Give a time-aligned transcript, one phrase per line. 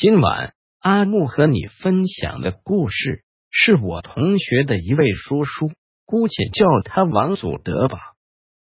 [0.00, 5.72] 今晚阿木和你分享的故事，是我同学的一位叔叔，
[6.06, 7.98] 姑且叫他王祖德吧。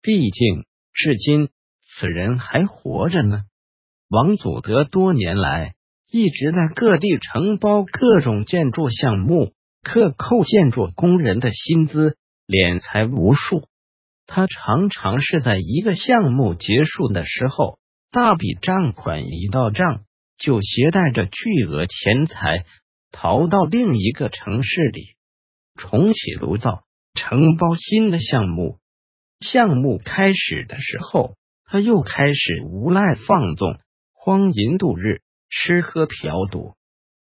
[0.00, 1.48] 毕竟至今
[1.82, 3.42] 此人还活着呢。
[4.08, 5.74] 王祖德多年来
[6.08, 9.52] 一直在各地承包各种建筑项目，
[9.82, 12.16] 克扣建筑工人的薪资，
[12.46, 13.66] 敛财无数。
[14.26, 17.80] 他常常是在一个项目结束的时候，
[18.12, 20.04] 大笔账款一到账。
[20.38, 22.64] 就携带着巨额钱财
[23.10, 25.16] 逃到另一个城市里，
[25.74, 26.84] 重启炉灶，
[27.14, 28.78] 承包新的项目。
[29.40, 33.78] 项目开始的时候，他又开始无赖放纵、
[34.12, 36.74] 荒淫度日，吃喝嫖赌。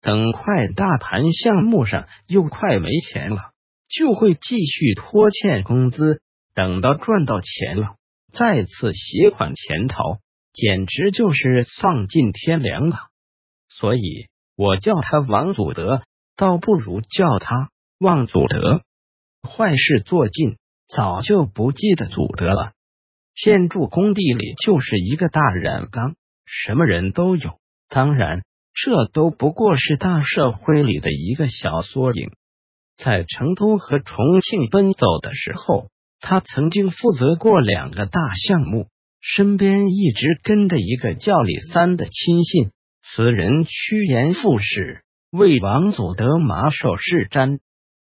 [0.00, 3.52] 等快大盘项目上又快没钱了，
[3.88, 6.20] 就会继续拖欠工资，
[6.54, 7.94] 等到赚到钱了，
[8.32, 10.18] 再次携款潜逃。
[10.52, 13.08] 简直就是丧尽天良啊，
[13.68, 16.02] 所以我叫他王祖德，
[16.36, 18.82] 倒不如叫他望祖德。
[19.42, 22.72] 坏事做尽，早就不记得祖德了。
[23.34, 27.58] 建筑工地里就是一个大染缸，什么人都有。
[27.88, 28.42] 当然，
[28.74, 32.30] 这都不过是大社会里的一个小缩影。
[32.94, 35.88] 在成都和重庆奔走的时候，
[36.20, 38.86] 他曾经负责过两个大项目。
[39.24, 47.60] 身边一直跟着一个叫李三的亲信，此人趋炎附势，为王祖德马首是瞻。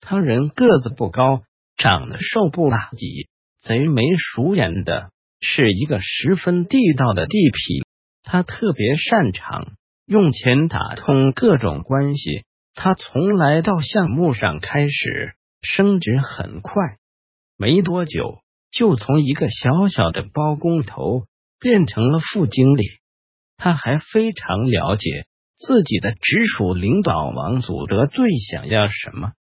[0.00, 1.42] 他人个子不高，
[1.76, 3.28] 长得瘦不拉几，
[3.60, 5.10] 贼眉鼠眼的，
[5.40, 7.84] 是一个十分地道的地痞。
[8.22, 9.74] 他特别擅长
[10.06, 12.44] 用钱打通各种关系，
[12.74, 16.72] 他从来到项目上开始升职很快，
[17.58, 18.40] 没多久。
[18.74, 21.26] 就从一个小小的包工头
[21.60, 22.82] 变成了副经理，
[23.56, 29.32] 他还非常了解自己的直属领导王祖德最想要什么。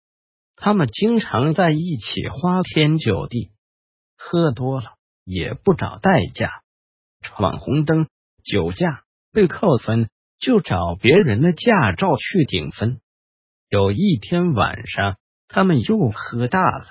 [0.55, 3.51] 他们经常在一起花天酒地，
[4.15, 4.91] 喝多了
[5.25, 6.61] 也不找代驾，
[7.21, 8.07] 闯红灯、
[8.43, 13.01] 酒驾被扣分，就找别人的驾照去顶分。
[13.67, 16.85] 有一天晚上，他们又喝大了。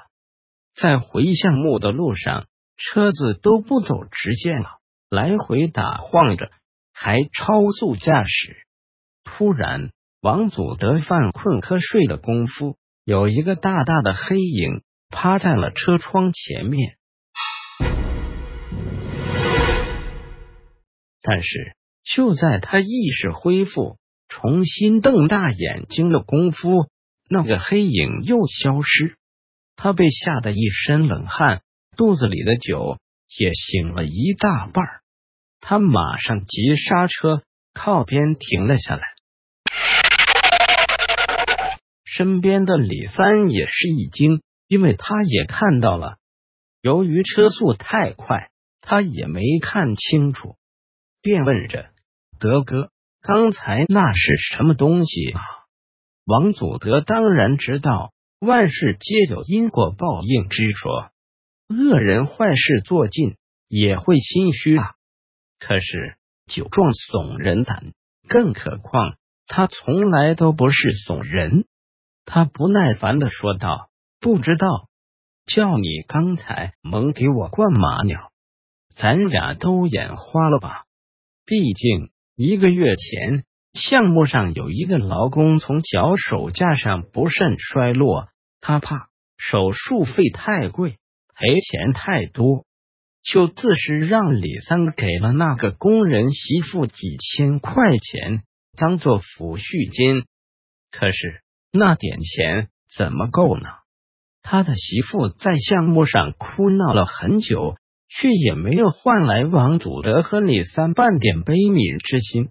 [0.74, 2.46] 在回项目的路上，
[2.76, 4.68] 车子都不走直线了，
[5.10, 6.50] 来回打晃着，
[6.92, 8.56] 还超速驾驶。
[9.22, 9.90] 突然，
[10.20, 16.96] 王祖德犯困瞌睡的功夫，有一个大大的黑影趴在了车窗前面。
[21.20, 26.88] 但是，就在他意识恢复、重新瞪大眼睛的功夫，
[27.28, 29.16] 那个黑影又消失。
[29.82, 31.62] 他被吓得一身冷汗，
[31.96, 33.00] 肚子里的酒
[33.36, 34.84] 也醒了一大半
[35.58, 37.42] 他马上急刹车，
[37.74, 39.02] 靠边停了下来。
[42.04, 46.18] 身边的李三也是一惊，因为他也看到了。
[46.80, 48.50] 由于车速太快，
[48.82, 50.54] 他也没看清楚，
[51.22, 51.90] 便问着
[52.38, 55.40] ：“德哥，刚才那是什么东西啊？”
[56.24, 58.11] 王祖德当然知道。
[58.44, 61.12] 万事皆有因果报应之说，
[61.68, 63.36] 恶人坏事做尽
[63.68, 64.94] 也会心虚啊。
[65.60, 66.16] 可是
[66.48, 67.92] 酒壮怂人胆，
[68.26, 69.14] 更何况
[69.46, 71.66] 他从来都不是怂人。
[72.24, 74.88] 他不耐烦的说道：“不知道，
[75.46, 78.32] 叫你刚才猛给我灌马尿，
[78.92, 80.86] 咱俩都眼花了吧？
[81.46, 88.26] 毕竟一个月前项目上有一个劳工从脚手架上不慎摔落。”
[88.62, 90.96] 他怕手术费太贵，
[91.34, 92.64] 赔钱太多，
[93.22, 98.44] 就自是让李三给了那个工人媳妇几千块钱
[98.78, 100.24] 当做抚恤金。
[100.92, 103.68] 可是那点钱怎么够呢？
[104.42, 107.76] 他的媳妇在项目上哭闹了很久，
[108.08, 112.50] 却也没有换来王祖德和李三半点悲悯之心，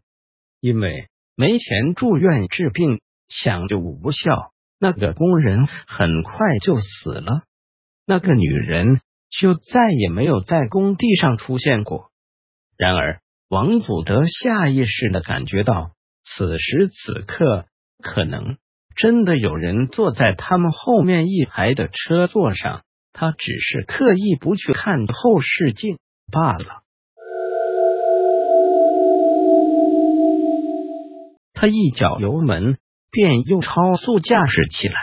[0.59, 2.99] 因为没钱住院治病，
[3.29, 4.51] 抢救无效。
[4.83, 7.43] 那个工人很快就死了，
[8.07, 8.99] 那个女人
[9.29, 12.09] 就再也没有在工地上出现过。
[12.77, 15.91] 然而，王祖德下意识的感觉到，
[16.25, 17.65] 此时此刻
[18.01, 18.57] 可能
[18.95, 22.81] 真的有人坐在他们后面一排的车座上，
[23.13, 25.99] 他只是刻意不去看后视镜
[26.31, 26.81] 罢了。
[31.53, 32.79] 他一脚油门。
[33.11, 34.95] 便又超速驾驶起来。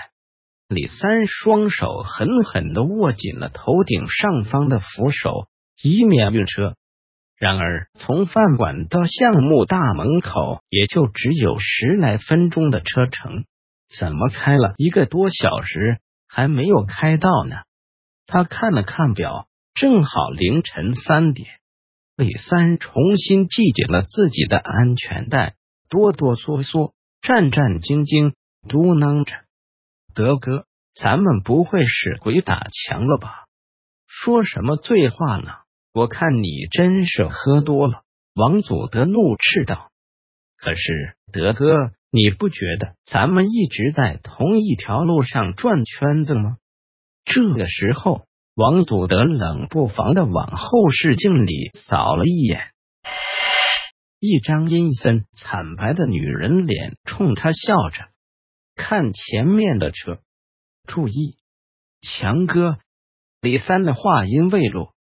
[0.69, 5.49] 李三双手狠狠的握紧了头顶上方的扶手，
[5.83, 6.75] 以免晕车。
[7.39, 13.45] 然而，从饭馆到项目大门口，也就只有十来分钟的车程，
[13.97, 17.55] 怎么开了一个多小时还没有开到呢？
[18.27, 21.49] 他看了看表，正好凌晨三点。
[22.17, 25.55] 李三重新系紧了自己的安全带，
[25.89, 28.33] 哆哆嗦嗦、战战兢兢，
[28.69, 29.33] 嘟囔着
[30.15, 33.47] ：“德哥，咱们不会是鬼打墙了吧？
[34.07, 35.53] 说什么醉话呢？
[35.93, 38.03] 我看你真是喝多了。”
[38.35, 39.91] 王祖德怒斥道。
[40.57, 46.57] “可是，德哥，你不觉得咱们一直在同一条路上转圈子吗？”
[47.25, 48.27] 这个时候。
[48.61, 52.73] 王祖德冷不防的往后视镜里扫了一眼，
[54.21, 58.09] 一张阴森惨白的女人脸冲他笑着。
[58.75, 60.19] 看前面的车，
[60.87, 61.37] 注意，
[62.01, 62.79] 强哥！
[63.41, 64.95] 李三的话音未落，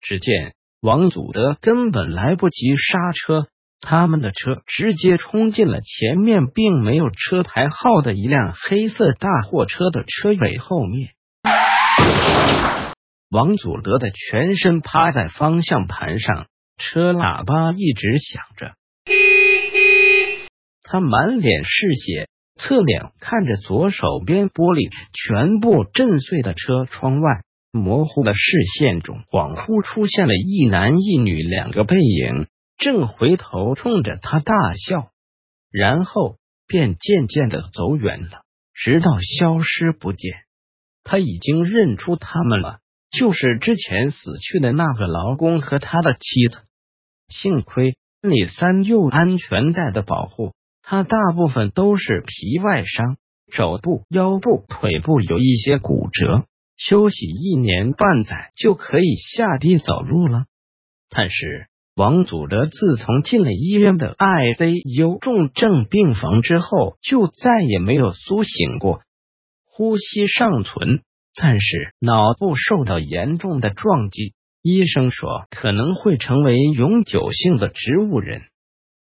[0.00, 3.48] 只见王祖德根本来不及刹车，
[3.80, 11.10] 他们的车直接冲进了前面并没有车牌号的一辆黑色大货车的车尾后面。
[13.30, 16.46] 王祖德的全身趴在方向盘上，
[16.76, 18.74] 车喇叭一直响着。
[20.82, 27.42] 他满脸是血，侧脸看着左手边玻璃全部震碎的车窗外，
[27.72, 28.40] 模糊的视
[28.78, 35.10] 线中恍惚出现了一男一女两个背影，正回头冲着他大笑，
[35.70, 36.36] 然后
[36.66, 38.42] 便渐渐的走远了，
[38.72, 40.34] 直到消失不见。
[41.02, 42.78] 他已经认出他们了。
[43.18, 46.62] 就是之前死去的那个劳工和他的妻子。
[47.28, 50.52] 幸亏李三有安全带的保护，
[50.82, 53.16] 他大部分都是皮外伤，
[53.50, 56.44] 手部、腰部、腿部有一些骨折，
[56.76, 60.46] 休息一年半载就可以下地走路了。
[61.08, 69.02] 但是王祖德自从进了医院的 ICU 重症病房之后，就再也没有苏醒过，
[69.64, 71.02] 呼吸尚存。
[71.36, 78.42] 但是脑部受到严重的撞击，医生说可能会成为永久性的植物人。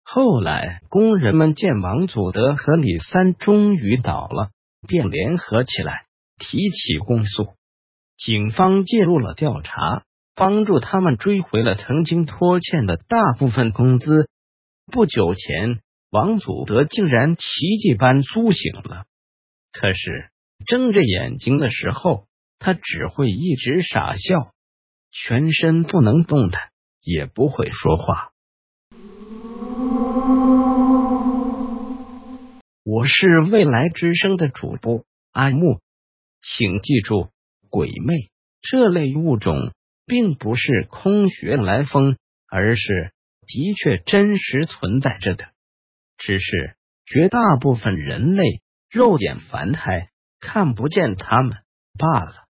[0.03, 4.49] 后来工人们见王祖德和李三终于倒了，
[4.87, 6.05] 便联合起来
[6.37, 7.55] 提起公诉。
[8.17, 10.03] 警方介入了调查，
[10.35, 14.29] 帮助他们追回了曾经拖欠的大部分工资。
[14.91, 17.43] 不久前，王祖德竟然奇
[17.81, 19.05] 迹般苏醒了。
[19.71, 20.29] 可是。
[20.65, 22.27] 睁着眼睛的时候，
[22.59, 24.53] 他只会一直傻笑，
[25.11, 26.71] 全身不能动弹，
[27.01, 28.31] 也不会说话。
[32.83, 35.79] 我是未来之声的主播阿木，
[36.41, 37.29] 请记住，
[37.69, 38.13] 鬼魅
[38.61, 39.71] 这类物种
[40.05, 42.17] 并不是空穴来风，
[42.49, 43.11] 而是
[43.45, 45.45] 的确真实存在着的，
[46.17, 46.75] 只是
[47.05, 48.43] 绝大部分人类
[48.89, 50.09] 肉眼凡胎。
[50.39, 51.57] 看不见他们
[51.97, 52.46] 罢了。